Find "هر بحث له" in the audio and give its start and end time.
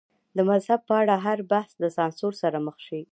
1.25-1.89